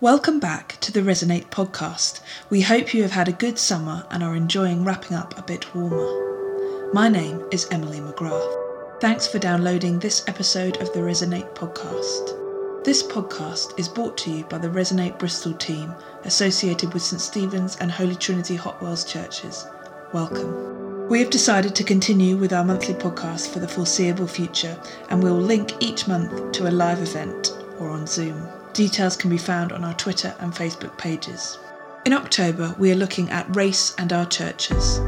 [0.00, 2.20] Welcome back to the Resonate podcast.
[2.50, 5.74] We hope you have had a good summer and are enjoying wrapping up a bit
[5.74, 6.90] warmer.
[6.92, 9.00] My name is Emily McGrath.
[9.00, 12.84] Thanks for downloading this episode of the Resonate podcast.
[12.84, 15.94] This podcast is brought to you by the Resonate Bristol team
[16.24, 19.66] associated with St Stephen's and Holy Trinity Hotwells churches.
[20.12, 21.08] Welcome.
[21.08, 24.76] We have decided to continue with our monthly podcast for the foreseeable future
[25.10, 28.48] and we will link each month to a live event or on Zoom.
[28.72, 31.58] Details can be found on our Twitter and Facebook pages.
[32.06, 34.98] In October, we are looking at race and our churches.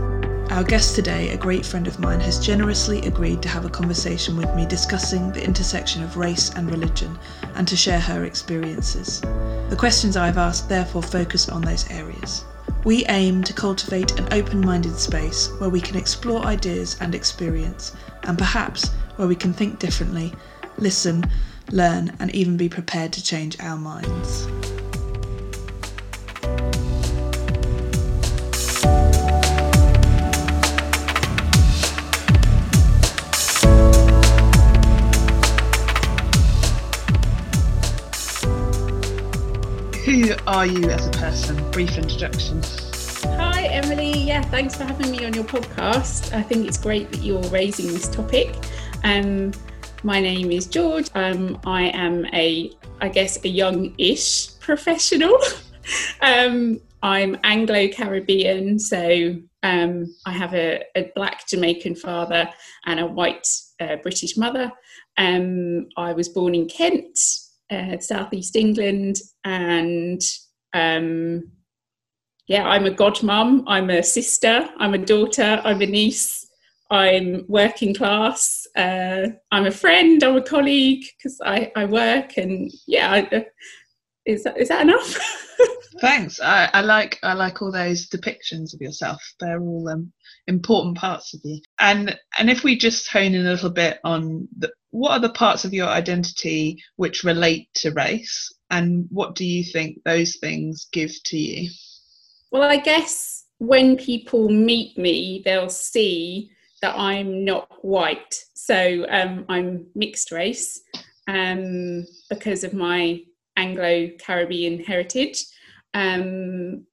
[0.51, 4.37] Our guest today, a great friend of mine, has generously agreed to have a conversation
[4.37, 7.19] with me discussing the intersection of race and religion
[7.55, 9.23] and to share her experiences.
[9.71, 12.45] The questions I've asked therefore focus on those areas.
[12.85, 17.97] We aim to cultivate an open minded space where we can explore ideas and experience,
[18.25, 20.35] and perhaps where we can think differently,
[20.77, 21.25] listen,
[21.71, 24.47] learn, and even be prepared to change our minds.
[40.05, 41.71] Who are you as a person?
[41.71, 42.63] Brief introduction.
[43.25, 44.13] Hi, Emily.
[44.13, 46.33] Yeah, thanks for having me on your podcast.
[46.35, 48.55] I think it's great that you're raising this topic.
[49.03, 49.53] Um,
[50.05, 51.09] my name is George.
[51.15, 55.37] Um, I am a, I guess, a young-ish professional.
[56.21, 62.51] um, I'm Anglo-Caribbean, so um, I have a, a, black Jamaican father
[62.85, 63.49] and a white
[63.81, 64.71] uh, British mother.
[65.17, 67.19] Um, I was born in Kent,
[67.71, 70.21] uh, southeast England, and
[70.75, 71.51] um,
[72.47, 73.65] yeah, I'm a godmum.
[73.67, 74.69] I'm a sister.
[74.79, 75.63] I'm a daughter.
[75.65, 76.44] I'm a niece.
[76.91, 78.67] I'm working class.
[78.77, 80.23] Uh, I'm a friend.
[80.23, 83.11] I'm a colleague because I, I work and yeah.
[83.11, 83.41] I, uh,
[84.27, 85.19] is that is that enough?
[86.01, 86.41] Thanks.
[86.41, 89.23] I, I like I like all those depictions of yourself.
[89.39, 90.13] They're all um,
[90.47, 91.61] important parts of you.
[91.79, 95.31] And and if we just hone in a little bit on the, what are the
[95.31, 100.87] parts of your identity which relate to race, and what do you think those things
[100.93, 101.71] give to you?
[102.51, 106.51] Well, I guess when people meet me, they'll see
[106.85, 108.45] that I'm not white.
[108.53, 110.83] So um, I'm mixed race
[111.27, 113.23] um, because of my
[113.57, 115.47] Anglo Caribbean heritage.
[115.95, 116.85] Um,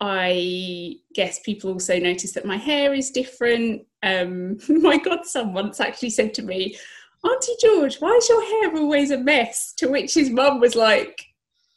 [0.00, 3.82] I guess people also notice that my hair is different.
[4.02, 6.78] Um, my godson once actually said to me,
[7.22, 9.74] Auntie George, why is your hair always a mess?
[9.74, 11.22] To which his mum was like,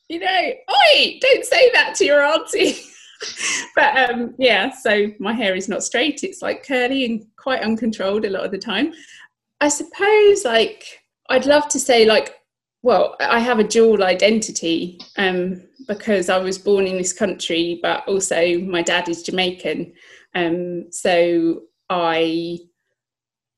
[0.08, 2.78] you know, oi, don't say that to your auntie.
[3.76, 6.24] but um, yeah, so my hair is not straight.
[6.24, 8.94] It's like curly and quite uncontrolled a lot of the time.
[9.60, 10.84] I suppose like
[11.30, 12.42] I'd love to say like
[12.84, 18.08] well, I have a dual identity um, because I was born in this country, but
[18.08, 19.94] also my dad is Jamaican.
[20.34, 22.58] Um, so I,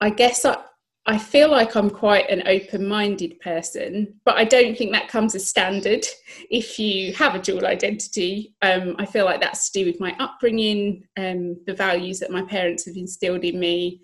[0.01, 0.57] I guess I,
[1.06, 5.36] I feel like I'm quite an open minded person, but I don't think that comes
[5.36, 6.06] as standard
[6.50, 8.56] if you have a dual identity.
[8.62, 12.44] Um, I feel like that's to do with my upbringing, um, the values that my
[12.44, 14.00] parents have instilled in me,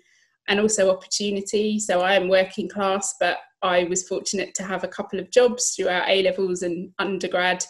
[0.48, 1.78] and also opportunity.
[1.78, 5.74] So I am working class, but I was fortunate to have a couple of jobs
[5.74, 7.64] throughout A levels and undergrad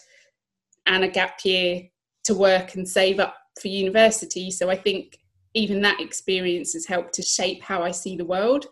[0.86, 1.82] and a gap year
[2.24, 4.50] to work and save up for university.
[4.50, 5.20] So I think
[5.54, 8.66] even that experience has helped to shape how I see the world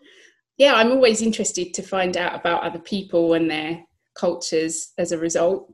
[0.59, 3.81] yeah, I'm always interested to find out about other people and their
[4.13, 5.73] cultures as a result.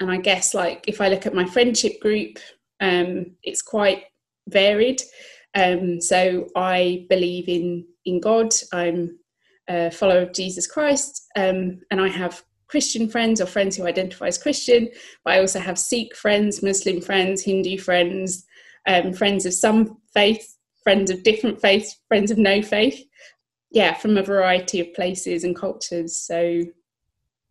[0.00, 2.38] And I guess, like, if I look at my friendship group,
[2.78, 4.04] um, it's quite
[4.46, 5.00] varied.
[5.54, 8.52] Um, so I believe in in God.
[8.72, 9.18] I'm
[9.68, 14.26] a follower of Jesus Christ, um, and I have Christian friends or friends who identify
[14.26, 14.90] as Christian.
[15.24, 18.44] But I also have Sikh friends, Muslim friends, Hindu friends,
[18.86, 23.02] um, friends of some faith, friends of different faiths, friends of no faith
[23.70, 26.20] yeah, from a variety of places and cultures.
[26.20, 26.62] So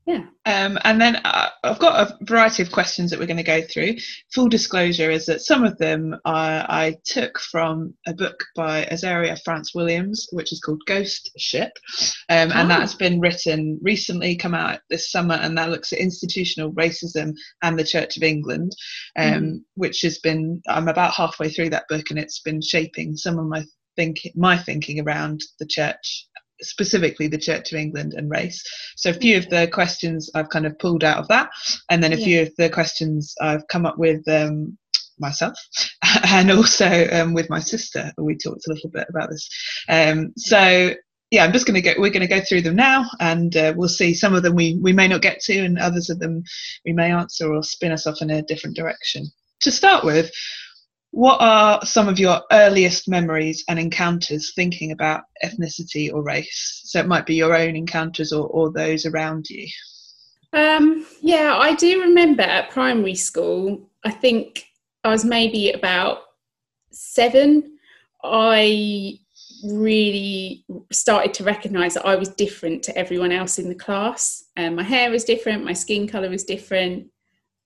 [0.08, 0.24] yeah.
[0.46, 3.62] Um, and then uh, I've got a variety of questions that we're going to go
[3.62, 3.96] through.
[4.34, 9.36] Full disclosure is that some of them I, I took from a book by Azariah
[9.44, 11.72] France-Williams, which is called Ghost Ship.
[12.30, 12.80] Um, and oh.
[12.80, 17.78] that's been written recently, come out this summer, and that looks at institutional racism and
[17.78, 18.72] the Church of England,
[19.18, 19.60] um, mm.
[19.76, 23.48] which has been, I'm about halfway through that book, and it's been shaping some of
[23.48, 23.66] my
[23.98, 26.28] think my thinking around the church
[26.62, 28.64] specifically the Church of England and race.
[28.96, 31.50] So a few of the questions I've kind of pulled out of that,
[31.90, 32.26] and then a yeah.
[32.26, 34.78] few of the questions I've come up with um,
[35.20, 35.58] myself,
[36.28, 38.12] and also um, with my sister.
[38.18, 39.50] We talked a little bit about this.
[39.90, 40.94] Um, so
[41.32, 42.00] yeah, I'm just going to go.
[42.00, 44.14] We're going to go through them now, and uh, we'll see.
[44.14, 46.44] Some of them we we may not get to, and others of them
[46.86, 49.26] we may answer or spin us off in a different direction.
[49.62, 50.32] To start with,
[51.18, 56.82] what are some of your earliest memories and encounters thinking about ethnicity or race?
[56.84, 59.68] So it might be your own encounters or, or those around you.
[60.54, 63.90] Um, yeah, I do remember at primary school.
[64.06, 64.68] I think
[65.04, 66.20] I was maybe about
[66.92, 67.80] seven.
[68.24, 69.18] I
[69.64, 74.44] really started to recognize that I was different to everyone else in the class.
[74.56, 77.08] Um, my hair was different, my skin color was different.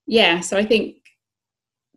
[0.07, 1.00] Yeah, so I think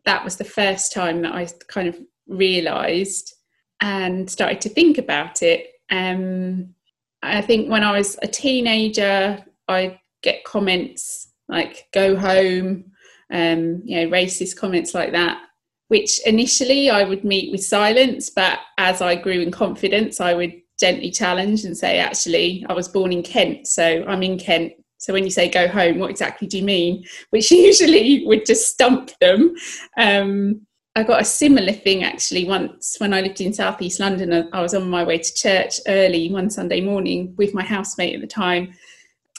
[0.04, 1.98] that was the first time that I kind of
[2.28, 3.34] realized
[3.80, 5.68] and started to think about it.
[5.90, 6.74] Um,
[7.22, 12.92] I think when I was a teenager, I get comments like "go home,"
[13.30, 15.40] um, you know, racist comments like that
[15.88, 20.52] which initially I would meet with silence, but as I grew in confidence, I would
[20.78, 24.72] gently challenge and say, actually, I was born in Kent, so I'm in Kent.
[24.98, 27.04] So when you say go home, what exactly do you mean?
[27.30, 29.54] Which usually would just stump them.
[29.96, 30.62] Um,
[30.96, 34.48] I got a similar thing actually once when I lived in southeast London.
[34.52, 38.20] I was on my way to church early one Sunday morning with my housemate at
[38.20, 38.72] the time.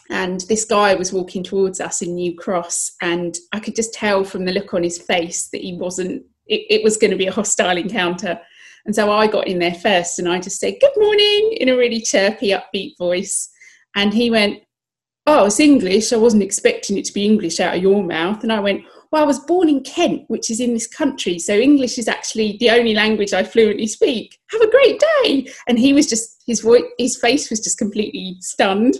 [0.09, 4.23] And this guy was walking towards us in New Cross, and I could just tell
[4.23, 7.27] from the look on his face that he wasn't it, it was going to be
[7.27, 8.39] a hostile encounter.
[8.85, 11.77] And so I got in there first and I just said, Good morning, in a
[11.77, 13.49] really chirpy, upbeat voice.
[13.95, 14.61] And he went,
[15.27, 16.13] Oh, it's English.
[16.13, 18.43] I wasn't expecting it to be English out of your mouth.
[18.43, 21.39] And I went, Well, I was born in Kent, which is in this country.
[21.39, 24.37] So English is actually the only language I fluently speak.
[24.51, 25.47] Have a great day.
[25.67, 28.95] And he was just, his voice, his face was just completely stunned.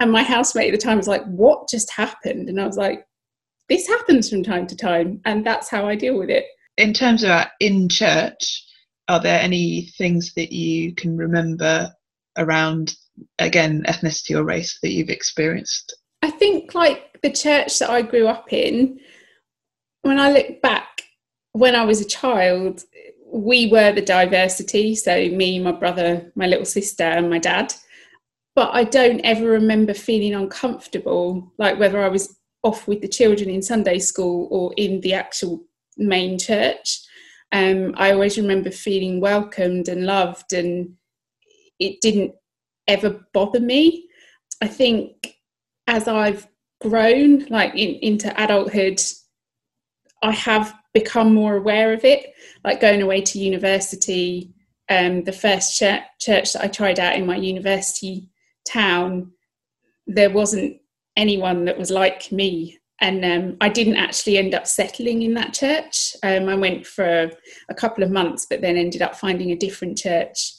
[0.00, 2.48] And my housemate at the time was like, What just happened?
[2.48, 3.06] And I was like,
[3.68, 5.20] This happens from time to time.
[5.24, 6.46] And that's how I deal with it
[6.78, 8.64] in terms of uh, in church,
[9.08, 11.92] are there any things that you can remember
[12.38, 12.94] around
[13.38, 15.96] again ethnicity or race that you've experienced?
[16.22, 18.98] I think like the church that I grew up in,
[20.02, 21.02] when I look back,
[21.52, 22.82] when I was a child,
[23.32, 24.94] we were the diversity.
[24.94, 27.74] So me, my brother, my little sister, and my dad.
[28.54, 33.50] But I don't ever remember feeling uncomfortable, like whether I was off with the children
[33.50, 35.64] in Sunday school or in the actual
[35.96, 37.00] main church.
[37.52, 40.94] Um, I always remember feeling welcomed and loved, and
[41.78, 42.34] it didn't
[42.88, 44.08] ever bother me.
[44.60, 45.36] I think
[45.86, 46.48] as I've
[46.80, 49.00] grown, like in, into adulthood,
[50.22, 52.34] I have become more aware of it.
[52.64, 54.52] Like going away to university,
[54.88, 58.28] um, the first ch- church that I tried out in my university
[58.66, 59.30] town,
[60.06, 60.78] there wasn't
[61.16, 65.54] anyone that was like me and um, I didn't actually end up settling in that
[65.54, 66.16] church.
[66.22, 67.30] Um, I went for
[67.68, 70.52] a couple of months, but then ended up finding a different church.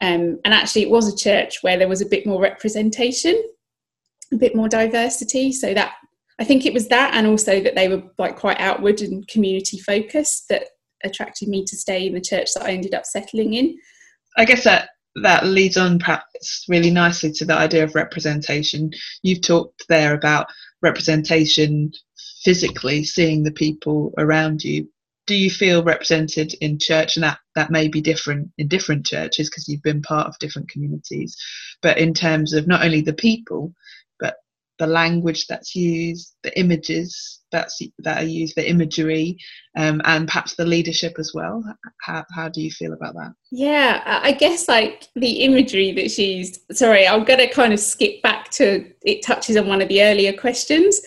[0.00, 3.40] Um, and actually, it was a church where there was a bit more representation,
[4.32, 5.52] a bit more diversity.
[5.52, 5.94] So that
[6.38, 9.78] I think it was that, and also that they were like quite outward and community
[9.78, 10.64] focused that
[11.04, 13.76] attracted me to stay in the church that I ended up settling in.
[14.36, 14.90] I guess that
[15.22, 18.90] that leads on perhaps really nicely to the idea of representation.
[19.22, 20.46] You've talked there about
[20.82, 21.92] representation
[22.44, 24.88] physically, seeing the people around you.
[25.28, 27.16] Do you feel represented in church?
[27.16, 30.70] And that, that may be different in different churches because you've been part of different
[30.70, 31.36] communities.
[31.82, 33.74] But in terms of not only the people,
[34.18, 34.36] but
[34.78, 39.36] the language that's used, the images that's that are used, the imagery,
[39.76, 41.62] um, and perhaps the leadership as well.
[42.00, 43.32] How how do you feel about that?
[43.50, 46.60] Yeah, I guess like the imagery that's used.
[46.72, 49.22] Sorry, I'm going to kind of skip back to it.
[49.22, 51.02] Touches on one of the earlier questions.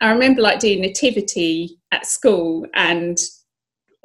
[0.00, 3.18] I remember like doing nativity at school and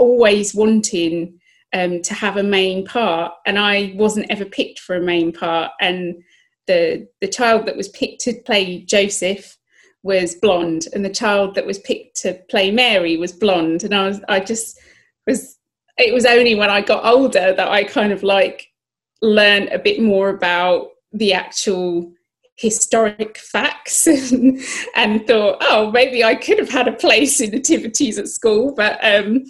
[0.01, 1.39] always wanting
[1.73, 5.71] um, to have a main part, and I wasn't ever picked for a main part,
[5.79, 6.21] and
[6.67, 9.57] the the child that was picked to play Joseph
[10.03, 14.07] was blonde, and the child that was picked to play Mary was blonde, and I
[14.07, 14.79] was I just
[15.27, 15.57] was.
[15.97, 18.67] It was only when I got older that I kind of like
[19.21, 22.11] learned a bit more about the actual
[22.55, 24.59] historic facts and,
[24.95, 28.73] and, thought, oh, maybe I could have had a place in nativities at school.
[28.73, 29.43] But um,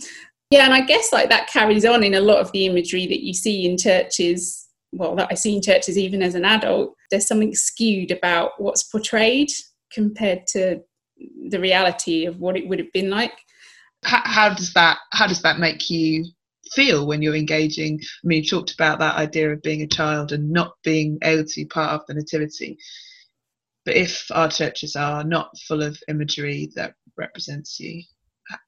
[0.52, 3.24] yeah, and I guess like that carries on in a lot of the imagery that
[3.24, 7.28] you see in churches well that I see in churches even as an adult, there's
[7.28, 9.50] something skewed about what's portrayed
[9.92, 10.82] compared to
[11.50, 13.34] the reality of what it would have been like.
[14.04, 16.26] How, how does that how does that make you
[16.74, 18.00] feel when you're engaging?
[18.02, 21.46] I mean, you talked about that idea of being a child and not being able
[21.46, 22.78] to be part of the nativity.
[23.86, 28.04] But if our churches are not full of imagery that represents you,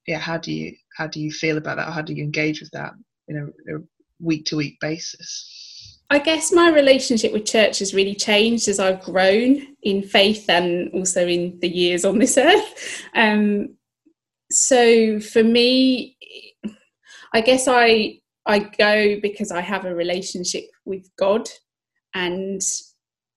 [0.08, 1.92] yeah, how do you how do you feel about that?
[1.92, 2.94] How do you engage with that
[3.28, 3.80] in a, a
[4.20, 6.00] week to week basis?
[6.10, 10.92] I guess my relationship with church has really changed as I've grown in faith and
[10.94, 13.04] also in the years on this earth.
[13.16, 13.76] Um,
[14.52, 16.18] so for me,
[17.34, 21.50] I guess I I go because I have a relationship with God,
[22.14, 22.62] and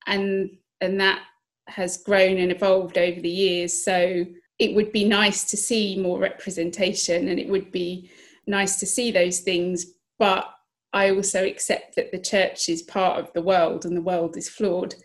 [0.05, 0.51] and
[0.81, 1.21] and that
[1.67, 3.83] has grown and evolved over the years.
[3.83, 4.25] So
[4.59, 8.09] it would be nice to see more representation, and it would be
[8.45, 9.85] nice to see those things.
[10.19, 10.45] But
[10.93, 14.49] I also accept that the church is part of the world, and the world is
[14.49, 14.95] flawed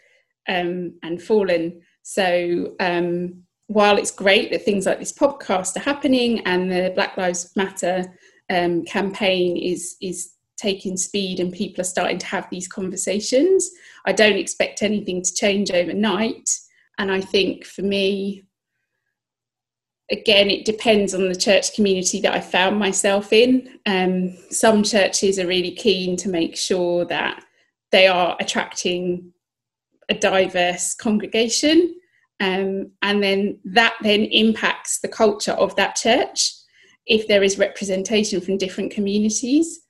[0.48, 1.82] um, and fallen.
[2.02, 7.16] So um, while it's great that things like this podcast are happening and the Black
[7.16, 8.12] Lives Matter
[8.50, 13.68] um, campaign is is taking speed and people are starting to have these conversations,
[14.06, 16.48] I don't expect anything to change overnight.
[16.98, 18.44] And I think for me,
[20.12, 23.80] again, it depends on the church community that I found myself in.
[23.86, 27.42] Um, some churches are really keen to make sure that
[27.90, 29.32] they are attracting
[30.08, 31.94] a diverse congregation
[32.40, 36.52] um, and then that then impacts the culture of that church
[37.06, 39.80] if there is representation from different communities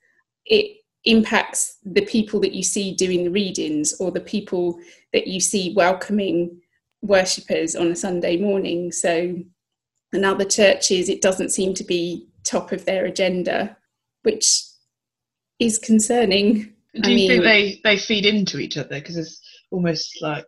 [0.45, 4.77] it impacts the people that you see doing the readings or the people
[5.13, 6.61] that you see welcoming
[7.01, 9.35] worshippers on a sunday morning so
[10.13, 13.75] in other churches it doesn't seem to be top of their agenda
[14.23, 14.63] which
[15.59, 19.41] is concerning do you I mean, think they they feed into each other because it's
[19.71, 20.45] almost like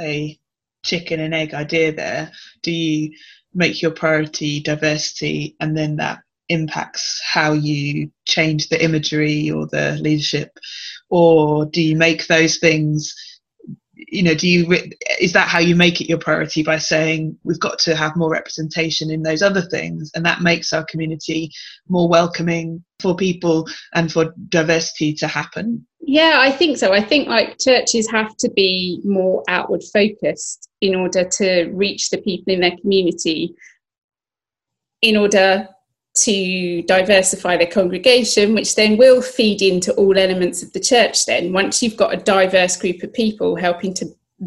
[0.00, 0.38] a
[0.84, 2.32] chicken and egg idea there.
[2.62, 3.12] Do you
[3.54, 9.96] make your priority diversity and then that impacts how you change the imagery or the
[10.00, 10.58] leadership?
[11.08, 13.14] Or do you make those things?
[14.14, 14.70] You know do you
[15.20, 18.30] is that how you make it your priority by saying we've got to have more
[18.30, 21.50] representation in those other things and that makes our community
[21.88, 25.84] more welcoming for people and for diversity to happen?
[26.00, 26.92] Yeah i think so.
[26.92, 32.18] I think like churches have to be more outward focused in order to reach the
[32.18, 33.54] people in their community
[35.02, 35.68] in order
[36.16, 41.26] to diversify their congregation, which then will feed into all elements of the church.
[41.26, 44.06] Then, once you've got a diverse group of people helping to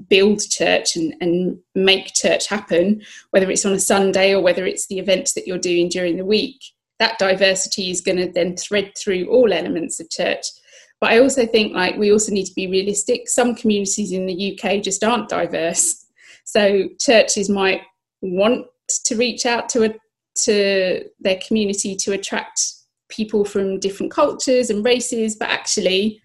[0.09, 4.87] build church and, and make church happen, whether it's on a Sunday or whether it's
[4.87, 6.61] the events that you're doing during the week,
[6.99, 10.45] that diversity is going to then thread through all elements of church.
[10.99, 13.29] But I also think like we also need to be realistic.
[13.29, 16.05] Some communities in the UK just aren't diverse.
[16.43, 17.81] So churches might
[18.21, 18.67] want
[19.05, 19.95] to reach out to a
[20.43, 22.61] to their community to attract
[23.09, 26.21] people from different cultures and races, but actually,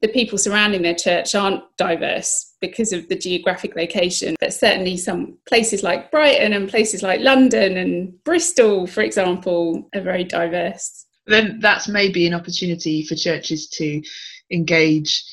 [0.00, 4.36] the people surrounding their church aren't diverse because of the geographic location.
[4.38, 10.00] But certainly, some places like Brighton and places like London and Bristol, for example, are
[10.00, 11.06] very diverse.
[11.26, 14.02] Then that's maybe an opportunity for churches to
[14.50, 15.24] engage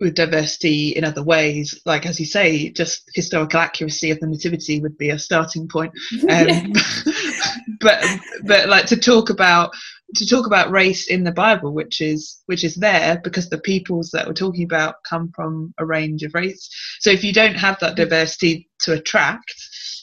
[0.00, 4.80] with diversity in other ways like as you say just historical accuracy of the nativity
[4.80, 5.92] would be a starting point
[6.30, 6.72] um,
[7.80, 8.02] but
[8.44, 9.70] but like to talk about
[10.14, 14.10] to talk about race in the bible which is which is there because the peoples
[14.10, 16.68] that we're talking about come from a range of race
[17.00, 19.52] so if you don't have that diversity to attract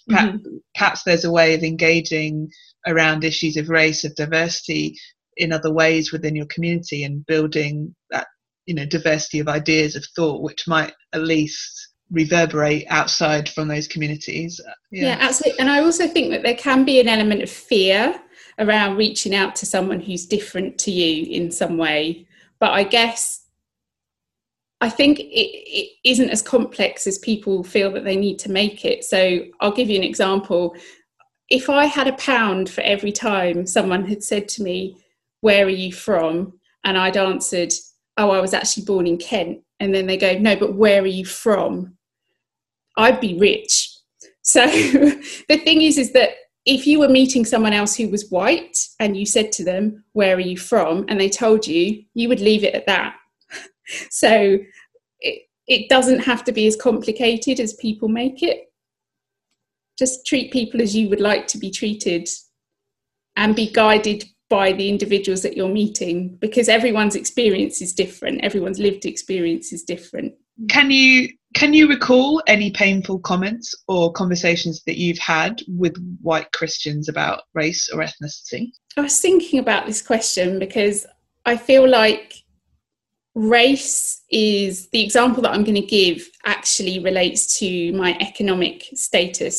[0.07, 0.55] perhaps, mm-hmm.
[0.75, 2.49] perhaps there's a way of engaging
[2.87, 4.95] around issues of race of diversity
[5.37, 8.27] in other ways within your community and building that
[8.65, 11.74] you know diversity of ideas of thought which might at least
[12.11, 15.07] reverberate outside from those communities yeah.
[15.07, 15.17] yeah.
[15.19, 18.19] absolutely and i also think that there can be an element of fear
[18.59, 22.25] around reaching out to someone who's different to you in some way
[22.59, 23.45] but i guess
[24.81, 28.85] i think it, it isn't as complex as people feel that they need to make
[28.85, 30.75] it so i'll give you an example
[31.49, 34.95] if i had a pound for every time someone had said to me
[35.41, 37.73] where are you from and i'd answered
[38.17, 39.59] oh, I was actually born in Kent.
[39.79, 41.97] And then they go, no, but where are you from?
[42.97, 43.91] I'd be rich.
[44.41, 46.31] So the thing is, is that
[46.65, 50.35] if you were meeting someone else who was white and you said to them, where
[50.35, 51.05] are you from?
[51.07, 53.15] And they told you, you would leave it at that.
[54.09, 54.57] so
[55.67, 58.71] it, doesn't have to be as complicated as people make it.
[59.97, 62.27] Just treat people as you would like to be treated
[63.35, 68.41] and be guided by the individuals that you're meeting because everyone's experience is different.
[68.41, 70.33] Everyone's lived experience is different.
[70.69, 76.49] Can you can you recall any painful comments or conversations that you've had with white
[76.53, 78.71] christians about race or ethnicity?
[78.95, 81.05] I was thinking about this question because
[81.45, 82.33] i feel like
[83.35, 89.57] race is the example that i'm going to give actually relates to my economic status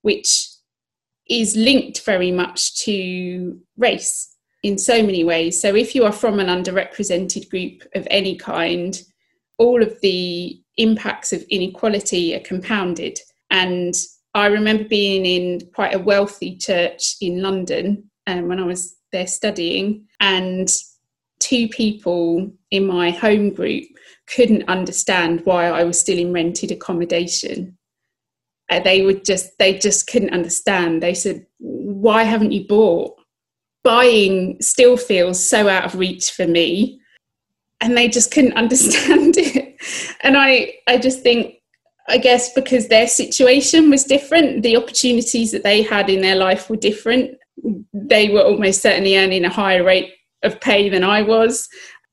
[0.00, 0.50] which
[1.30, 4.29] is linked very much to race.
[4.62, 5.60] In so many ways.
[5.60, 9.00] So, if you are from an underrepresented group of any kind,
[9.58, 13.18] all of the impacts of inequality are compounded.
[13.50, 13.94] And
[14.34, 19.26] I remember being in quite a wealthy church in London um, when I was there
[19.26, 20.68] studying, and
[21.40, 23.84] two people in my home group
[24.34, 27.76] couldn't understand why I was still in rented accommodation.
[28.70, 31.02] Uh, they would just they just couldn't understand.
[31.02, 33.19] They said, "Why haven't you bought?"
[33.82, 37.00] Buying still feels so out of reach for me,
[37.80, 39.76] and they just couldn't understand it.
[40.22, 41.56] And I I just think
[42.08, 46.68] I guess because their situation was different, the opportunities that they had in their life
[46.68, 47.36] were different.
[47.92, 51.68] They were almost certainly earning a higher rate of pay than I was.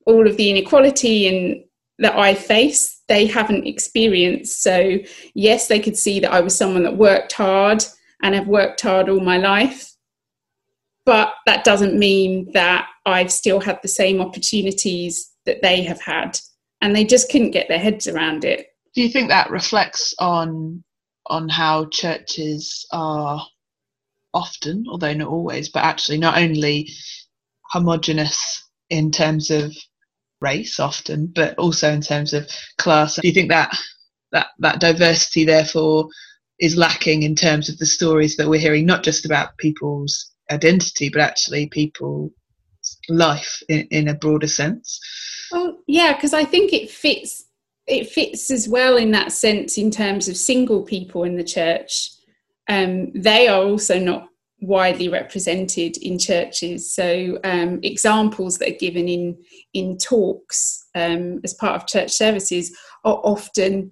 [0.05, 1.63] All of the inequality and
[1.99, 4.61] that I face, they haven't experienced.
[4.61, 4.99] So,
[5.33, 7.83] yes, they could see that I was someone that worked hard
[8.21, 9.91] and have worked hard all my life.
[11.07, 16.37] But that doesn't mean that I've still had the same opportunities that they have had.
[16.81, 18.67] And they just couldn't get their heads around it.
[18.93, 20.83] Do you think that reflects on
[21.27, 23.41] on how churches are
[24.33, 26.89] often, although not always, but actually not only
[27.71, 29.73] homogenous in terms of
[30.41, 33.15] race often, but also in terms of class.
[33.15, 33.77] Do you think that
[34.33, 36.09] that that diversity therefore
[36.59, 41.09] is lacking in terms of the stories that we're hearing, not just about people's identity,
[41.09, 42.31] but actually people's
[43.09, 44.99] life in, in a broader sense?
[45.51, 47.45] Well, yeah, because I think it fits
[47.87, 52.11] it fits as well in that sense in terms of single people in the church.
[52.67, 54.27] Um, they are also not
[54.59, 56.93] widely represented in churches.
[56.93, 59.37] So um, examples that are given in
[59.73, 62.75] in talks um, as part of church services
[63.05, 63.91] are often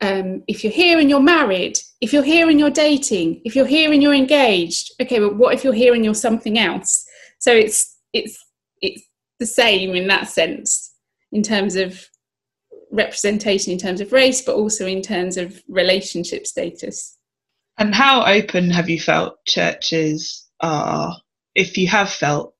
[0.00, 3.66] um, if you're here and you're married, if you're here and you're dating, if you're
[3.66, 4.92] here and you're engaged.
[5.00, 7.04] Okay, but what if you're here and you're something else?
[7.38, 8.38] So it's it's
[8.80, 9.02] it's
[9.38, 10.94] the same in that sense
[11.32, 12.08] in terms of
[12.90, 17.16] representation in terms of race, but also in terms of relationship status.
[17.78, 21.14] And how open have you felt churches are,
[21.54, 22.54] if you have felt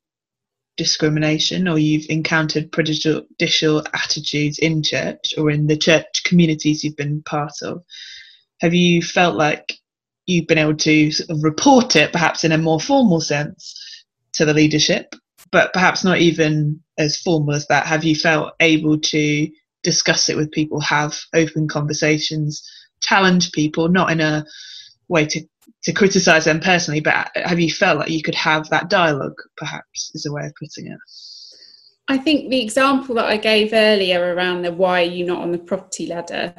[0.76, 7.22] discrimination or you've encountered prejudicial attitudes in church or in the church communities you've been
[7.22, 7.82] part of?
[8.60, 9.74] Have you felt like
[10.26, 14.44] you've been able to sort of report it, perhaps in a more formal sense, to
[14.44, 15.14] the leadership,
[15.50, 17.86] but perhaps not even as formal as that?
[17.86, 19.48] Have you felt able to
[19.82, 22.68] discuss it with people, have open conversations,
[23.00, 24.44] challenge people, not in a
[25.08, 25.40] way to
[25.86, 29.40] to criticize them personally, but have you felt like you could have that dialogue?
[29.56, 30.98] Perhaps is a way of putting it.
[32.08, 35.52] I think the example that I gave earlier around the why are you not on
[35.52, 36.52] the property ladder.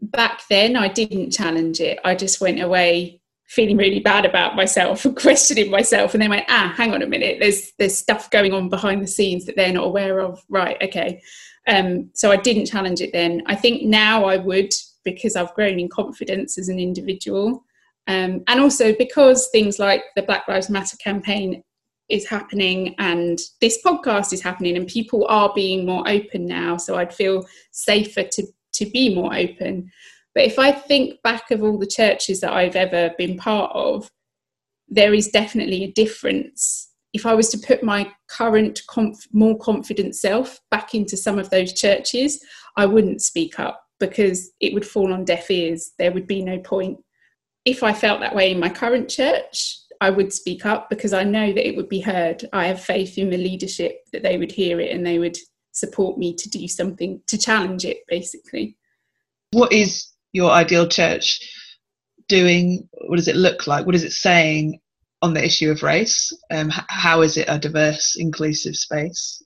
[0.00, 1.98] Back then, I didn't challenge it.
[2.02, 6.46] I just went away feeling really bad about myself and questioning myself, and then went,
[6.48, 7.36] ah, hang on a minute.
[7.38, 10.42] There's there's stuff going on behind the scenes that they're not aware of.
[10.48, 11.20] Right, okay.
[11.68, 13.42] Um, so I didn't challenge it then.
[13.44, 14.72] I think now I would
[15.04, 17.66] because I've grown in confidence as an individual.
[18.08, 21.62] Um, and also because things like the Black Lives Matter campaign
[22.08, 26.76] is happening and this podcast is happening and people are being more open now.
[26.76, 29.90] So I'd feel safer to, to be more open.
[30.34, 34.10] But if I think back of all the churches that I've ever been part of,
[34.88, 36.90] there is definitely a difference.
[37.12, 41.50] If I was to put my current, conf- more confident self back into some of
[41.50, 42.40] those churches,
[42.76, 45.92] I wouldn't speak up because it would fall on deaf ears.
[45.98, 46.98] There would be no point.
[47.66, 51.24] If I felt that way in my current church, I would speak up because I
[51.24, 52.48] know that it would be heard.
[52.52, 55.36] I have faith in the leadership that they would hear it and they would
[55.72, 58.76] support me to do something to challenge it, basically.
[59.50, 61.40] What is your ideal church
[62.28, 62.88] doing?
[63.08, 63.84] What does it look like?
[63.84, 64.80] What is it saying
[65.22, 66.32] on the issue of race?
[66.50, 69.42] Um, how is it a diverse, inclusive space?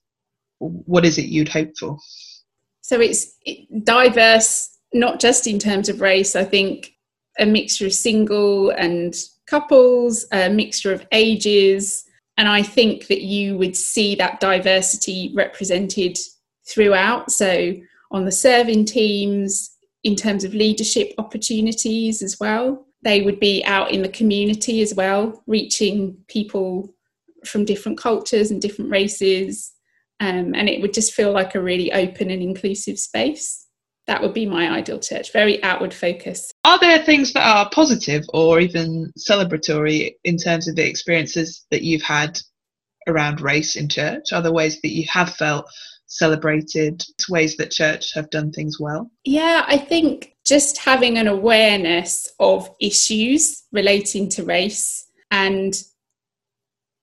[0.59, 1.99] What is it you'd hope for?
[2.83, 3.37] So it's
[3.85, 6.37] diverse, not just in terms of race.
[6.37, 6.93] I think
[7.41, 9.15] a mixture of single and
[9.47, 12.05] couples, a mixture of ages.
[12.37, 16.19] And I think that you would see that diversity represented
[16.69, 17.33] throughout.
[17.33, 17.75] So
[18.13, 22.87] on the serving teams, in terms of leadership opportunities as well.
[23.03, 26.95] They would be out in the community as well, reaching people
[27.45, 29.73] from different cultures and different races,
[30.21, 33.67] um, and it would just feel like a really open and inclusive space.
[34.11, 38.25] That would be my ideal church, very outward focus Are there things that are positive
[38.35, 42.41] or even celebratory in terms of the experiences that you've had
[43.07, 44.33] around race in church?
[44.33, 45.71] Are there ways that you have felt
[46.07, 49.09] celebrated, ways that church have done things well?
[49.25, 55.73] Yeah, I think just having an awareness of issues relating to race and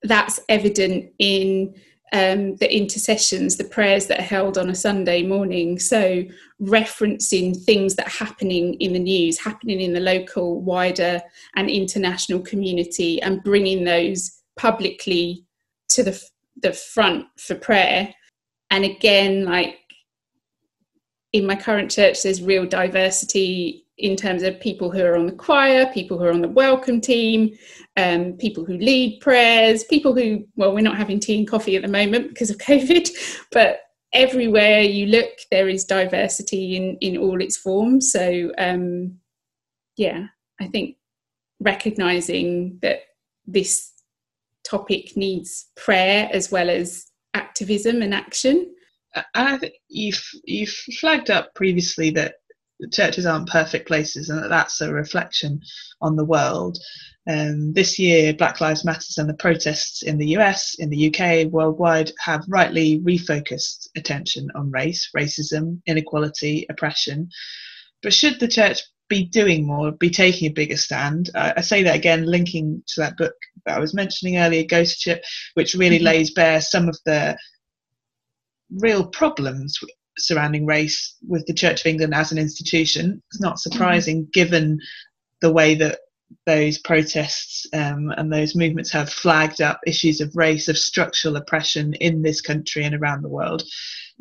[0.04, 1.74] that's evident in
[2.13, 5.80] um, the intercessions, the prayers that are held on a Sunday morning.
[5.80, 6.24] So,
[6.62, 11.22] referencing things that are happening in the news, happening in the local, wider,
[11.56, 15.46] and international community, and bringing those publicly
[15.89, 16.22] to the,
[16.62, 18.13] the front for prayer.
[18.72, 19.80] And again, like
[21.34, 25.32] in my current church, there's real diversity in terms of people who are on the
[25.32, 27.52] choir, people who are on the welcome team,
[27.96, 31.82] um, people who lead prayers, people who, well, we're not having tea and coffee at
[31.82, 33.10] the moment because of COVID,
[33.52, 33.80] but
[34.14, 38.12] everywhere you look, there is diversity in, in all its forms.
[38.12, 39.18] So, um,
[39.96, 40.28] yeah,
[40.62, 40.98] I think
[41.60, 43.00] recognizing that
[43.48, 43.92] this
[44.64, 48.74] topic needs prayer as well as activism and action.
[49.34, 52.36] I think you've you've flagged up previously that
[52.92, 55.62] churches aren't perfect places and that that's a reflection
[56.02, 56.78] on the world.
[57.30, 61.52] Um, this year, Black Lives Matter and the protests in the US, in the UK,
[61.52, 67.30] worldwide have rightly refocused attention on race, racism, inequality, oppression.
[68.02, 71.30] But should the church be doing more, be taking a bigger stand?
[71.36, 73.36] I, I say that again, linking to that book
[73.66, 75.20] that I was mentioning earlier, Ghostship,
[75.56, 76.06] which really mm-hmm.
[76.06, 77.38] lays bare some of the
[78.72, 79.78] real problems
[80.17, 83.21] surrounding race with the Church of England as an institution.
[83.32, 83.71] It's not mm-hmm.
[83.71, 84.32] surprising mm-hmm.
[84.34, 84.80] given
[85.41, 85.99] the way that
[86.45, 91.93] those protests um, and those movements have flagged up issues of race, of structural oppression
[91.95, 93.63] in this country and around the world.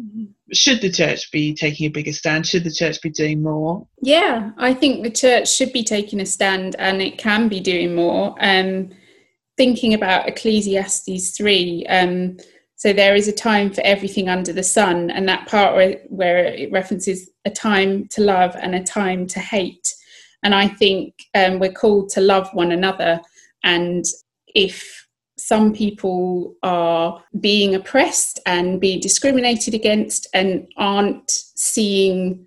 [0.00, 0.24] Mm-hmm.
[0.52, 2.46] Should the church be taking a bigger stand?
[2.46, 3.86] Should the church be doing more?
[4.02, 7.94] Yeah, I think the church should be taking a stand and it can be doing
[7.94, 8.34] more.
[8.40, 8.90] Um,
[9.56, 12.36] thinking about Ecclesiastes 3, um,
[12.76, 16.44] so there is a time for everything under the sun, and that part where, where
[16.44, 19.94] it references a time to love and a time to hate.
[20.42, 23.20] And I think um, we're called to love one another.
[23.64, 24.04] And
[24.54, 25.06] if
[25.38, 32.46] some people are being oppressed and being discriminated against and aren't seeing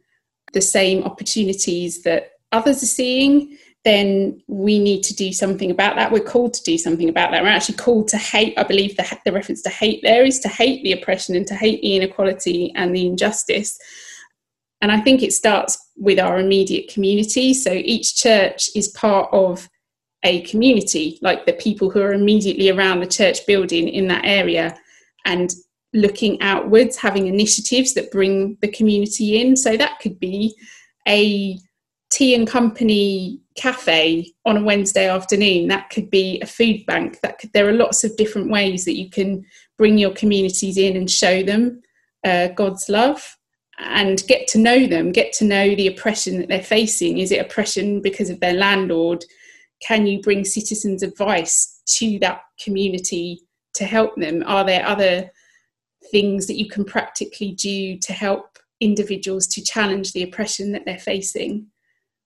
[0.54, 3.58] the same opportunities that others are seeing,
[3.90, 6.12] then we need to do something about that.
[6.12, 7.42] We're called to do something about that.
[7.42, 8.54] We're actually called to hate.
[8.56, 11.56] I believe the, the reference to hate there is to hate the oppression and to
[11.56, 13.80] hate the inequality and the injustice.
[14.82, 17.54] And I think it starts with our immediate community.
[17.56, 19.68] So each church is part of
[20.24, 24.78] a community, like the people who are immediately around the church building in that area,
[25.26, 25.54] and
[25.94, 29.56] looking outwards, having initiatives that bring the community in.
[29.56, 30.56] So that could be
[31.08, 31.58] a
[32.20, 35.70] tea and company cafe on a Wednesday afternoon.
[35.70, 37.22] That could be a food bank.
[37.22, 39.46] That could, there are lots of different ways that you can
[39.78, 41.82] bring your communities in and show them
[42.26, 43.38] uh, God's love
[43.80, 47.20] and get to know them, get to know the oppression that they're facing.
[47.20, 49.24] Is it oppression because of their landlord?
[49.82, 53.40] Can you bring citizens' advice to that community
[53.76, 54.44] to help them?
[54.46, 55.32] Are there other
[56.12, 61.00] things that you can practically do to help individuals to challenge the oppression that they're
[61.00, 61.68] facing?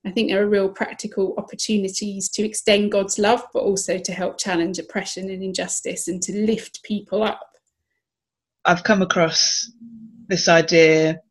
[0.06, 4.38] I think there are real practical opportunities to extend God's love, but also to help
[4.38, 7.40] challenge oppression and injustice and to lift people up.
[8.66, 9.72] I've come across
[10.28, 11.22] this idea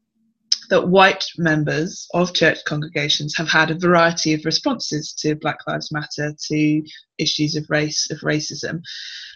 [0.71, 5.93] that white members of church congregations have had a variety of responses to Black Lives
[5.93, 6.83] Matter, to
[7.19, 8.81] issues of race, of racism.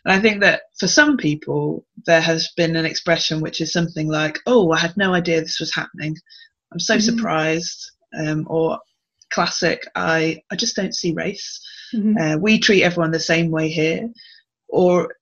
[0.04, 4.08] And I think that for some people, there has been an expression which is something
[4.08, 6.16] like, oh, I had no idea this was happening.
[6.72, 7.16] I'm so mm-hmm.
[7.16, 7.90] surprised.
[8.18, 8.78] Um, or
[9.30, 11.60] classic I, I just don't see race.
[11.94, 12.16] Mm-hmm.
[12.16, 14.08] Uh, we treat everyone the same way here.
[14.68, 15.14] Or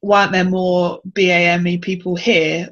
[0.00, 2.68] why aren't there more BAME people here?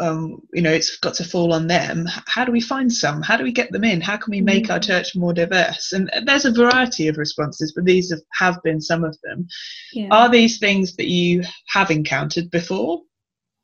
[0.00, 2.06] Um, you know, it's got to fall on them.
[2.26, 3.22] How do we find some?
[3.22, 4.00] How do we get them in?
[4.00, 4.72] How can we make mm-hmm.
[4.72, 5.92] our church more diverse?
[5.92, 9.46] And there's a variety of responses, but these have, have been some of them.
[9.92, 10.08] Yeah.
[10.10, 13.02] Are these things that you have encountered before?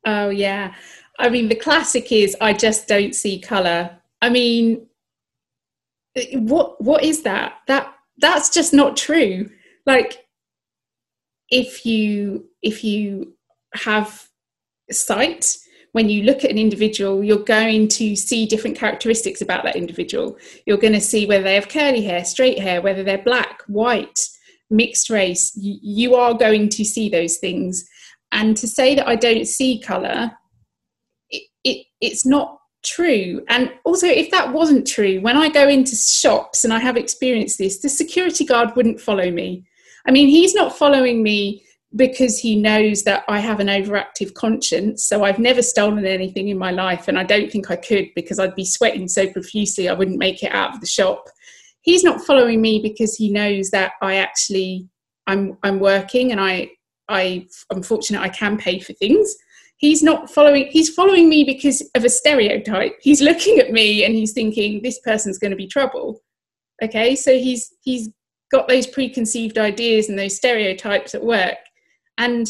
[0.05, 0.73] Oh, yeah.
[1.19, 3.91] I mean, the classic is I just don't see colour.
[4.21, 4.87] I mean,
[6.33, 7.55] what what is that?
[7.67, 9.49] That that's just not true.
[9.85, 10.25] Like
[11.49, 13.33] if you if you
[13.73, 14.27] have
[14.91, 15.57] sight
[15.93, 20.37] when you look at an individual you're going to see different characteristics about that individual.
[20.65, 24.19] You're going to see whether they have curly hair straight hair whether they're black white
[24.69, 25.51] mixed race.
[25.55, 27.85] You, you are going to see those things.
[28.33, 30.31] And to say that i don't see color
[31.29, 33.43] it, it, it's not true.
[33.49, 37.57] And also, if that wasn't true, when I go into shops and I have experienced
[37.57, 39.65] this, the security guard wouldn't follow me.
[40.07, 41.63] I mean, he's not following me
[41.95, 45.03] because he knows that I have an overactive conscience.
[45.03, 48.39] So I've never stolen anything in my life, and I don't think I could because
[48.39, 51.25] I'd be sweating so profusely I wouldn't make it out of the shop.
[51.81, 54.87] He's not following me because he knows that I actually
[55.27, 56.69] I'm I'm working and I
[57.09, 59.35] I I'm fortunate I can pay for things.
[59.81, 60.67] He's not following.
[60.67, 62.93] He's following me because of a stereotype.
[63.01, 66.21] He's looking at me and he's thinking this person's going to be trouble.
[66.83, 68.09] Okay, so he's he's
[68.51, 71.57] got those preconceived ideas and those stereotypes at work,
[72.19, 72.47] and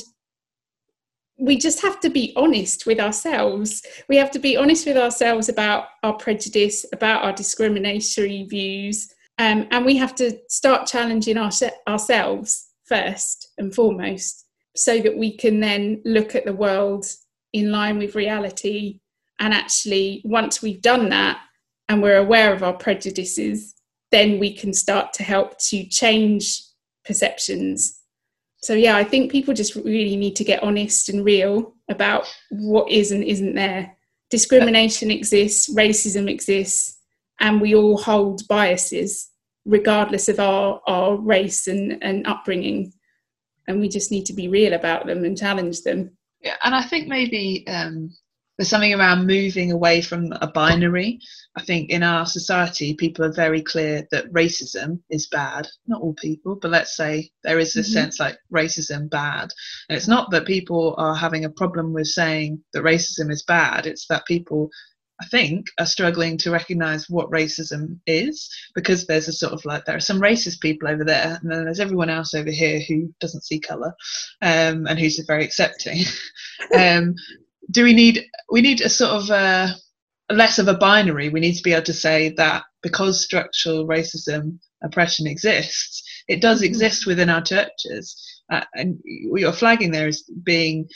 [1.39, 3.81] we just have to be honest with ourselves.
[4.09, 9.67] We have to be honest with ourselves about our prejudice, about our discriminatory views, um,
[9.71, 11.51] and we have to start challenging our,
[11.87, 14.40] ourselves first and foremost
[14.75, 17.05] so that we can then look at the world
[17.53, 18.99] in line with reality.
[19.39, 21.41] And actually, once we've done that
[21.89, 23.75] and we're aware of our prejudices,
[24.11, 26.61] then we can start to help to change
[27.05, 27.97] perceptions.
[28.63, 32.91] So yeah i think people just really need to get honest and real about what
[32.91, 33.97] is and isn't there.
[34.29, 36.97] Discrimination exists racism exists
[37.39, 39.29] and we all hold biases
[39.65, 42.93] regardless of our our race and and upbringing
[43.71, 46.81] and we just need to be real about them and challenge them yeah and i
[46.81, 48.09] think maybe um
[48.61, 51.19] there's something around moving away from a binary.
[51.57, 55.67] I think in our society, people are very clear that racism is bad.
[55.87, 58.03] Not all people, but let's say there is this mm-hmm.
[58.03, 59.49] sense like racism bad.
[59.89, 63.87] And it's not that people are having a problem with saying that racism is bad,
[63.87, 64.69] it's that people
[65.21, 69.85] I think, are struggling to recognize what racism is because there's a sort of like
[69.85, 73.13] there are some racist people over there, and then there's everyone else over here who
[73.19, 73.93] doesn't see color
[74.41, 76.03] um, and who's very accepting.
[76.77, 77.13] um,
[77.69, 79.67] do we need we need a sort of uh,
[80.31, 81.29] less of a binary?
[81.29, 86.59] We need to be able to say that because structural racism oppression exists, it does
[86.59, 86.65] mm-hmm.
[86.65, 90.87] exist within our churches, uh, and what you're flagging there is being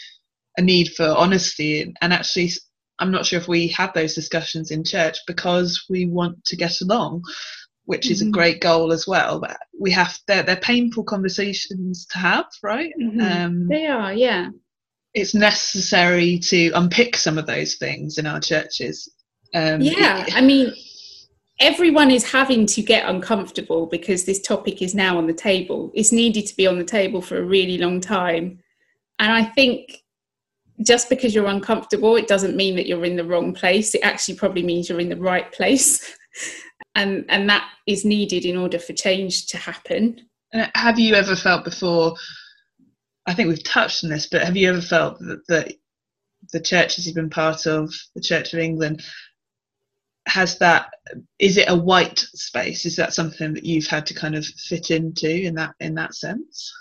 [0.57, 2.49] a need for honesty and, and actually
[2.99, 6.79] I'm not sure if we have those discussions in church because we want to get
[6.81, 7.23] along,
[7.85, 8.29] which is mm-hmm.
[8.29, 9.39] a great goal as well.
[9.39, 12.93] But we have they're, they're painful conversations to have, right?
[13.01, 13.21] Mm-hmm.
[13.21, 14.49] Um, they are, yeah
[15.15, 19.09] it's necessary to unpick some of those things in our churches.
[19.53, 20.73] Um, yeah, I mean,
[21.61, 25.89] everyone is having to get uncomfortable because this topic is now on the table.
[25.95, 28.59] It's needed to be on the table for a really long time.
[29.17, 30.03] And I think
[30.83, 33.95] just because you're uncomfortable, it doesn't mean that you're in the wrong place.
[33.95, 36.15] It actually probably means you're in the right place.
[36.95, 40.19] and, and that is needed in order for change to happen.
[40.75, 42.15] Have you ever felt before
[43.25, 45.73] I think we've touched on this, but have you ever felt that, that
[46.53, 49.03] the churches you've been part of, the Church of England,
[50.27, 50.89] has that?
[51.39, 52.85] Is it a white space?
[52.85, 56.15] Is that something that you've had to kind of fit into in that in that
[56.15, 56.71] sense?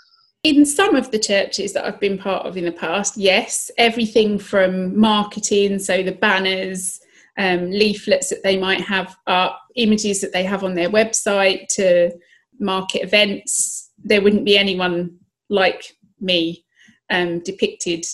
[0.45, 4.37] In some of the churches that I've been part of in the past, yes, everything
[4.37, 6.99] from marketing, so the banners,
[7.35, 12.11] um, leaflets that they might have up, images that they have on their website, to
[12.59, 13.89] market events.
[13.97, 15.17] There wouldn't be anyone
[15.49, 16.63] like me
[17.09, 18.05] um, depicted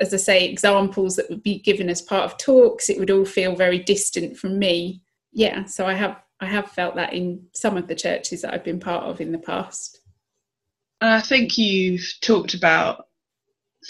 [0.00, 3.24] as I say, examples that would be given as part of talks, it would all
[3.24, 5.02] feel very distant from me.
[5.32, 8.64] Yeah, so I have I have felt that in some of the churches that I've
[8.64, 10.01] been part of in the past.
[11.02, 13.06] And I think you've talked about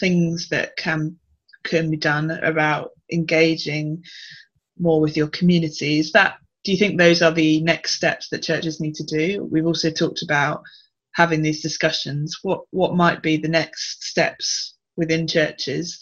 [0.01, 1.19] things that can
[1.63, 4.03] can be done about engaging
[4.79, 6.13] more with your communities.
[6.13, 9.45] That do you think those are the next steps that churches need to do?
[9.45, 10.63] We've also talked about
[11.15, 16.01] having these discussions what what might be the next steps within churches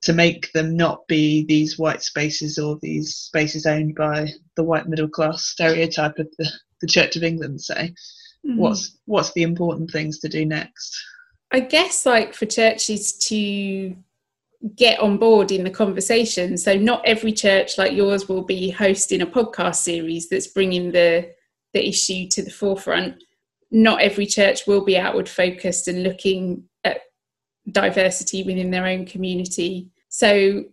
[0.00, 4.26] to make them not be these white spaces or these spaces owned by
[4.56, 6.50] the white middle class stereotype of the,
[6.80, 7.94] the church of england say
[8.46, 8.58] mm-hmm.
[8.58, 10.94] what's what's the important things to do next
[11.52, 13.96] i guess like for churches to
[14.76, 19.22] get on board in the conversation so not every church like yours will be hosting
[19.22, 21.28] a podcast series that's bringing the
[21.74, 23.16] the issue to the forefront
[23.72, 27.00] not every church will be outward focused and looking at
[27.70, 29.90] diversity within their own community.
[30.08, 30.64] So,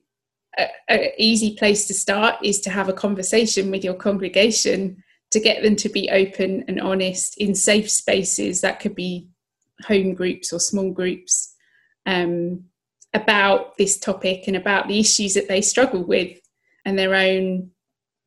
[0.89, 5.01] an easy place to start is to have a conversation with your congregation
[5.31, 8.61] to get them to be open and honest in safe spaces.
[8.61, 9.29] That could be
[9.85, 11.55] home groups or small groups
[12.05, 12.63] um,
[13.13, 16.39] about this topic and about the issues that they struggle with
[16.85, 17.71] and their own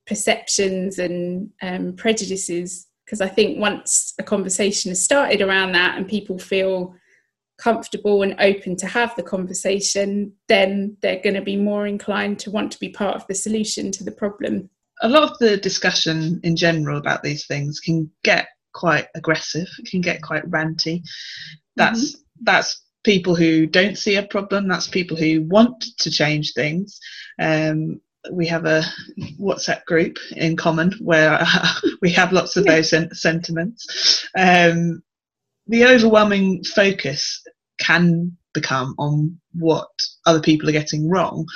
[0.06, 6.08] perceptions and um, prejudices because I think once a conversation has started around that and
[6.08, 6.94] people feel
[7.58, 12.50] comfortable and open to have the conversation, then they're going to be more inclined to
[12.50, 14.70] want to be part of the solution to the problem.
[15.02, 19.90] A lot of the discussion in general about these things can get quite aggressive, it
[19.90, 21.02] can get quite ranty.
[21.76, 22.44] That's mm-hmm.
[22.44, 26.98] that's people who don't see a problem, that's people who want to change things.
[27.38, 28.82] Um, we have a
[29.40, 31.68] WhatsApp group in common where uh,
[32.02, 34.28] we have lots of those sen- sentiments.
[34.38, 35.02] Um,
[35.66, 37.42] the overwhelming focus
[37.78, 39.88] can become on what
[40.26, 41.46] other people are getting wrong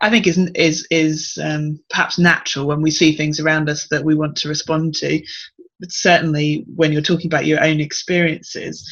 [0.00, 4.04] I think is is is um, perhaps natural when we see things around us that
[4.04, 5.22] we want to respond to.
[5.80, 8.88] But certainly, when you're talking about your own experiences,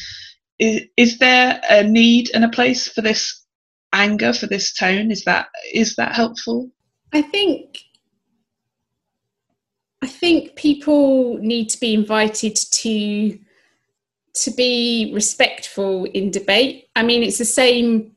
[0.59, 3.43] is, is there a need and a place for this
[3.93, 5.11] anger, for this tone?
[5.11, 6.71] Is that is that helpful?
[7.13, 7.77] I think
[10.01, 13.39] I think people need to be invited to
[14.33, 16.89] to be respectful in debate.
[16.95, 18.14] I mean, it's the same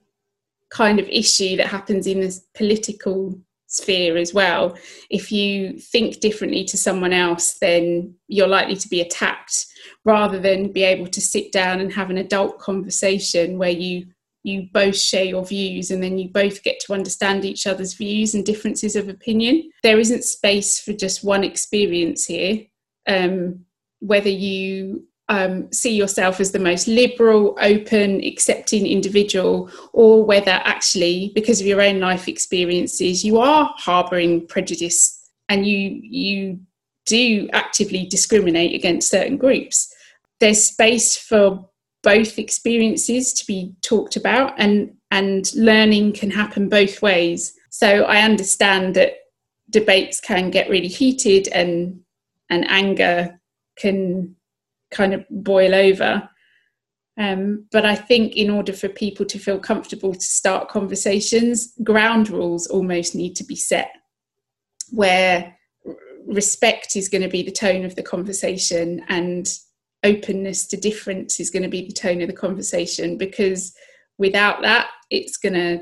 [0.70, 4.76] kind of issue that happens in the political sphere as well.
[5.10, 9.66] If you think differently to someone else, then you're likely to be attacked
[10.04, 14.06] rather than be able to sit down and have an adult conversation where you
[14.44, 18.34] you both share your views and then you both get to understand each other's views
[18.34, 19.70] and differences of opinion.
[19.82, 22.64] There isn't space for just one experience here.
[23.06, 23.64] Um,
[24.00, 31.32] whether you um, see yourself as the most liberal, open, accepting individual, or whether actually,
[31.34, 36.60] because of your own life experiences, you are harbouring prejudice and you you
[37.04, 39.92] do actively discriminate against certain groups.
[40.40, 41.68] There's space for
[42.02, 47.54] both experiences to be talked about, and and learning can happen both ways.
[47.68, 49.12] So I understand that
[49.68, 52.00] debates can get really heated and
[52.48, 53.38] and anger
[53.76, 54.34] can
[54.90, 56.28] kind of boil over.
[57.18, 62.30] Um, but I think in order for people to feel comfortable to start conversations, ground
[62.30, 63.90] rules almost need to be set
[64.90, 65.56] where
[66.26, 69.58] respect is going to be the tone of the conversation and
[70.04, 73.74] openness to difference is going to be the tone of the conversation because
[74.18, 75.80] without that it's going to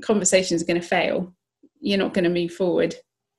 [0.00, 1.34] conversations conversation is going to fail
[1.80, 2.94] you're not going to move forward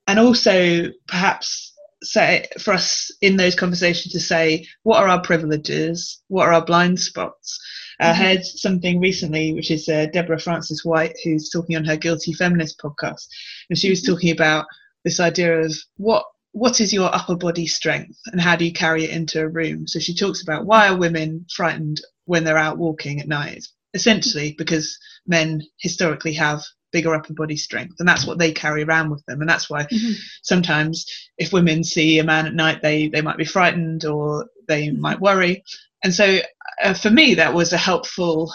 [0.08, 1.74] and also perhaps
[2.12, 6.66] say for us in those conversations to say what are our privileges what are our
[6.66, 7.60] blind spots
[8.02, 8.12] mm-hmm.
[8.12, 12.80] i heard something recently which is uh, deborah frances-white who's talking on her guilty feminist
[12.80, 13.28] podcast
[13.70, 14.14] and she was mm-hmm.
[14.14, 14.66] talking about
[15.04, 19.04] this idea of what what is your upper body strength and how do you carry
[19.04, 22.78] it into a room so she talks about why are women frightened when they're out
[22.78, 28.38] walking at night essentially because men historically have bigger upper body strength and that's what
[28.38, 30.14] they carry around with them and that's why mm-hmm.
[30.42, 31.06] sometimes
[31.38, 35.02] if women see a man at night they they might be frightened or they mm-hmm.
[35.02, 35.64] might worry
[36.04, 36.40] and so
[36.84, 38.52] uh, for me that was a helpful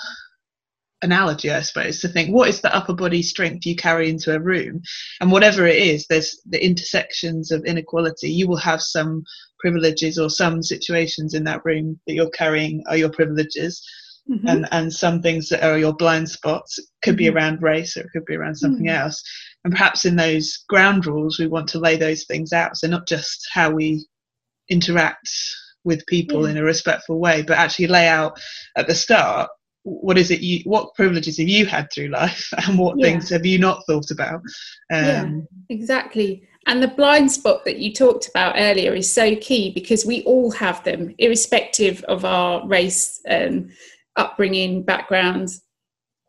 [1.02, 4.40] analogy i suppose to think what is the upper body strength you carry into a
[4.40, 4.80] room
[5.20, 9.24] and whatever it is there's the intersections of inequality you will have some
[9.58, 13.84] privileges or some situations in that room that you're carrying are your privileges
[14.30, 14.46] Mm-hmm.
[14.46, 17.36] and and some things that are your blind spots it could be mm-hmm.
[17.36, 19.02] around race or it could be around something mm-hmm.
[19.02, 19.20] else
[19.64, 23.06] and perhaps in those ground rules we want to lay those things out so not
[23.08, 24.06] just how we
[24.70, 25.28] interact
[25.82, 28.40] with people in a respectful way but actually lay out
[28.76, 29.50] at the start
[29.82, 33.06] what is it you what privileges have you had through life and what yeah.
[33.06, 34.40] things have you not thought about
[34.92, 35.30] um, yeah
[35.68, 40.22] exactly and the blind spot that you talked about earlier is so key because we
[40.22, 43.68] all have them irrespective of our race um,
[44.16, 45.62] upbringing, backgrounds.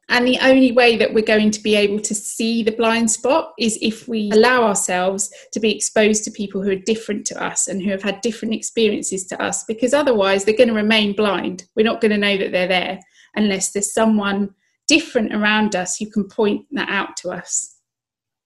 [0.10, 3.54] And the only way that we're going to be able to see the blind spot
[3.58, 7.68] is if we allow ourselves to be exposed to people who are different to us
[7.68, 11.64] and who have had different experiences to us, because otherwise they're going to remain blind.
[11.76, 13.00] We're not going to know that they're there
[13.36, 14.54] unless there's someone
[14.88, 17.78] different around us who can point that out to us.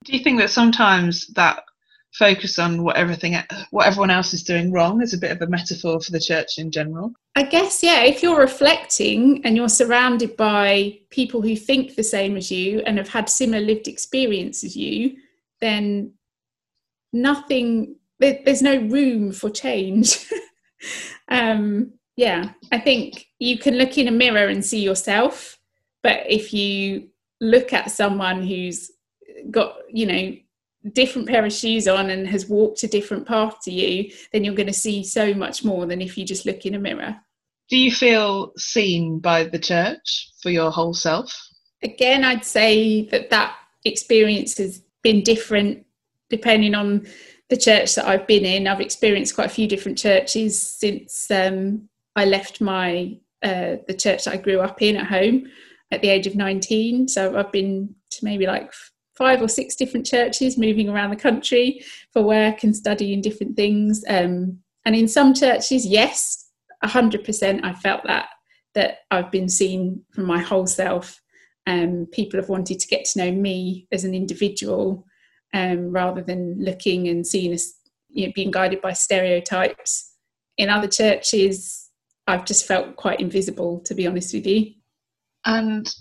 [0.05, 1.63] Do you think that sometimes that
[2.13, 3.35] focus on what everything
[3.71, 6.57] what everyone else is doing wrong is a bit of a metaphor for the church
[6.57, 7.11] in general.
[7.35, 12.37] I guess yeah if you're reflecting and you're surrounded by people who think the same
[12.37, 15.17] as you and have had similar lived experience as you
[15.59, 16.13] then
[17.13, 20.25] nothing there, there's no room for change.
[21.29, 25.57] Um yeah i think you can look in a mirror and see yourself
[26.03, 27.07] but if you
[27.39, 28.91] look at someone who's
[29.51, 30.35] got you know
[30.93, 34.55] different pair of shoes on and has walked a different path to you, then you're
[34.55, 37.17] going to see so much more than if you just look in a mirror.
[37.69, 41.33] Do you feel seen by the church for your whole self?
[41.83, 45.85] Again, I'd say that that experience has been different
[46.29, 47.05] depending on
[47.49, 48.67] the church that I've been in.
[48.67, 54.25] I've experienced quite a few different churches since um, I left my uh, the church
[54.25, 55.47] that I grew up in at home
[55.91, 57.07] at the age of 19.
[57.07, 58.71] So I've been to maybe like
[59.17, 64.03] five or six different churches moving around the country for work and studying different things.
[64.07, 66.49] Um, and in some churches, yes,
[66.83, 68.29] 100% I felt that,
[68.75, 71.19] that I've been seen from my whole self.
[71.65, 75.05] Um, people have wanted to get to know me as an individual
[75.53, 77.73] um, rather than looking and seeing as
[78.09, 80.13] you know, being guided by stereotypes.
[80.57, 81.89] In other churches,
[82.27, 84.73] I've just felt quite invisible, to be honest with you.
[85.45, 85.93] And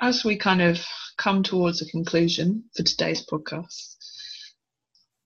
[0.00, 0.78] as we kind of
[1.16, 3.96] come towards a conclusion for today's podcast,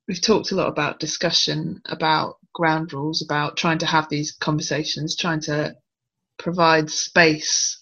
[0.06, 5.16] we've talked a lot about discussion, about ground rules, about trying to have these conversations,
[5.16, 5.74] trying to
[6.38, 7.80] provide space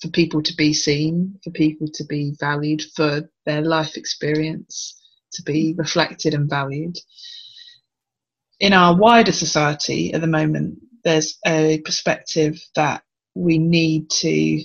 [0.00, 5.00] for people to be seen, for people to be valued, for their life experience
[5.32, 6.96] to be reflected and valued.
[8.60, 13.02] In our wider society at the moment, there's a perspective that
[13.34, 14.62] we need to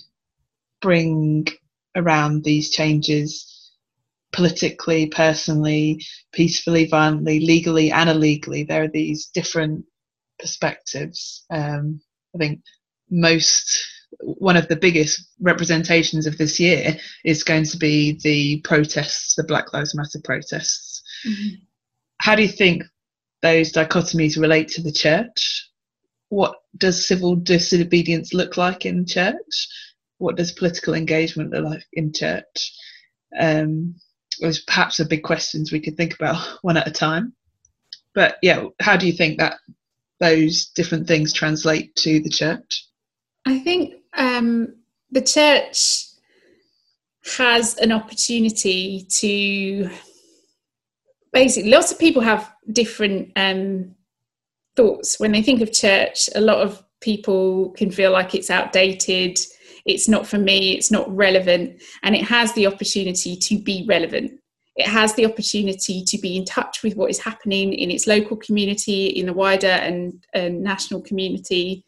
[0.82, 1.48] bring
[1.96, 3.72] around these changes
[4.32, 8.64] politically, personally, peacefully, violently, legally, and illegally.
[8.64, 9.86] There are these different
[10.40, 11.46] perspectives.
[11.52, 12.02] Um,
[12.36, 12.62] I think
[13.10, 13.86] most
[14.20, 19.44] one of the biggest representations of this year is going to be the protests, the
[19.44, 21.02] Black Lives Matter protests.
[21.28, 21.56] Mm-hmm.
[22.20, 22.84] How do you think
[23.42, 25.70] those dichotomies relate to the church?
[26.30, 29.68] What does civil disobedience look like in church?
[30.18, 32.74] What does political engagement look like in church?
[33.40, 33.96] Um,
[34.40, 37.34] there's perhaps a big questions we could think about one at a time.
[38.16, 39.58] But yeah, how do you think that
[40.20, 42.88] those different things translate to the church?
[43.46, 44.76] I think um,
[45.12, 46.06] the church
[47.38, 49.90] has an opportunity to
[51.32, 53.96] basically lots of people have different um,
[54.76, 59.38] thoughts when they think of church a lot of people can feel like it's outdated
[59.86, 64.32] it's not for me it's not relevant and it has the opportunity to be relevant
[64.76, 68.36] it has the opportunity to be in touch with what is happening in its local
[68.38, 71.86] community in the wider and, and national community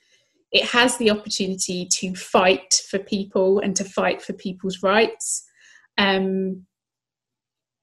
[0.55, 5.43] it has the opportunity to fight for people and to fight for people's rights.
[5.97, 6.65] Um,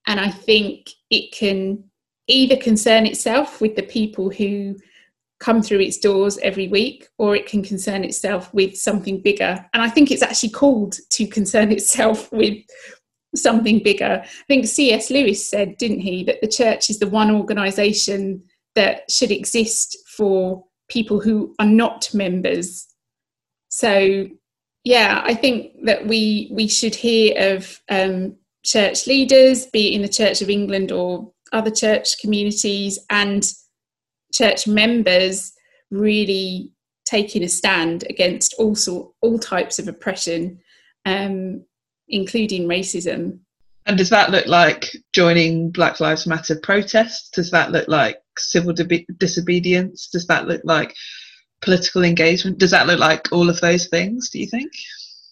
[0.07, 1.85] and I think it can
[2.29, 4.77] either concern itself with the people who
[5.43, 9.67] come through its doors every week, or it can concern itself with something bigger.
[9.75, 12.59] And I think it's actually called to concern itself with
[13.35, 14.23] something bigger.
[14.25, 15.11] I think C.S.
[15.11, 18.45] Lewis said, didn't he, that the church is the one organisation
[18.77, 22.87] that should exist for people who are not members.
[23.69, 24.29] So,
[24.85, 30.03] yeah, I think that we we should hear of um, church leaders, be it in
[30.03, 33.51] the Church of England or other church communities, and
[34.33, 35.53] church members
[35.91, 36.73] really
[37.05, 40.59] taking a stand against all sort, all types of oppression,
[41.05, 41.65] um,
[42.09, 43.39] including racism.
[43.87, 47.31] And does that look like joining Black Lives Matter protests?
[47.31, 48.73] Does that look like civil
[49.19, 50.09] disobedience?
[50.09, 50.95] Does that look like
[51.61, 52.59] political engagement?
[52.59, 54.71] Does that look like all of those things, do you think?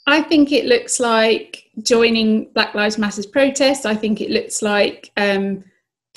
[0.07, 3.87] I think it looks like joining Black Lives Matter's protests.
[3.87, 5.63] I think it looks like um,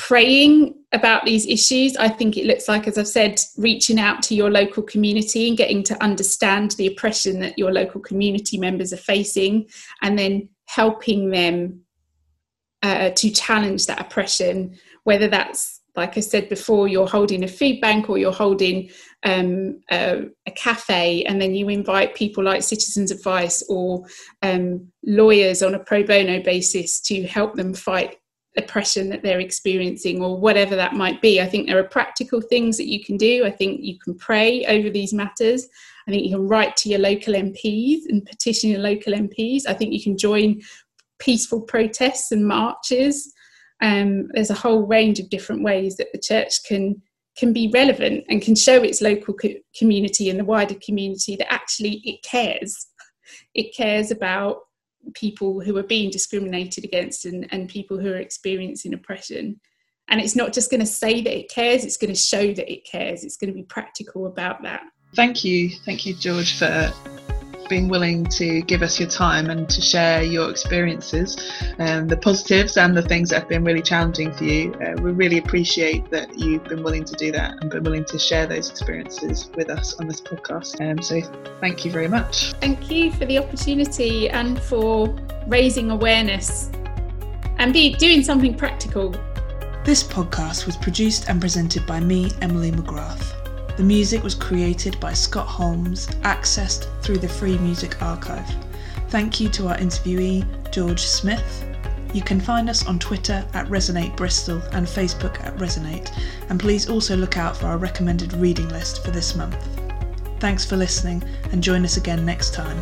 [0.08, 1.96] praying about these issues.
[1.96, 5.58] I think it looks like, as I've said, reaching out to your local community and
[5.58, 9.66] getting to understand the oppression that your local community members are facing
[10.02, 11.80] and then helping them
[12.82, 17.80] uh, to challenge that oppression, whether that's like I said before, you're holding a food
[17.80, 18.90] bank or you're holding
[19.22, 24.04] um, a, a, cafe, and then you invite people like Citizens Advice or
[24.42, 28.18] um, lawyers on a pro bono basis to help them fight
[28.58, 31.42] oppression that they're experiencing or whatever that might be.
[31.42, 33.46] I think there are practical things that you can do.
[33.46, 35.68] I think you can pray over these matters.
[36.08, 39.64] I think you can write to your local MPs and petition your local MPs.
[39.68, 40.62] I think you can join
[41.20, 43.34] peaceful protests and marches.
[43.82, 47.02] Um, there's a whole range of different ways that the church can
[47.36, 51.52] can be relevant and can show its local co- community and the wider community that
[51.52, 52.88] actually it cares.
[53.56, 54.58] It cares about
[55.14, 59.60] people who are being discriminated against and, and people who are experiencing oppression.
[60.10, 62.72] And it's not just going to say that it cares, it's going to show that
[62.72, 63.24] it cares.
[63.24, 64.84] It's going to be practical about that.
[65.16, 65.70] Thank you.
[65.86, 66.92] Thank you, George, for
[67.68, 71.38] being willing to give us your time and to share your experiences,
[71.78, 74.74] and the positives and the things that have been really challenging for you.
[74.76, 78.20] Uh, we really appreciate that you've been willing to do that and been willing to
[78.20, 80.80] share those experiences with us on this podcast.
[80.82, 81.22] Um, so
[81.60, 82.54] thank you very much.
[82.54, 85.16] Thank you for the opportunity and for
[85.48, 86.70] raising awareness
[87.58, 89.12] and be doing something practical.
[89.84, 93.43] This podcast was produced and presented by me, Emily McGrath.
[93.76, 98.46] The music was created by Scott Holmes, accessed through the Free Music Archive.
[99.10, 101.66] Thank you to our interviewee, George Smith.
[102.14, 106.16] You can find us on Twitter at Resonate Bristol and Facebook at Resonate,
[106.50, 109.58] and please also look out for our recommended reading list for this month.
[110.40, 112.78] Thanks for listening, and join us again next time.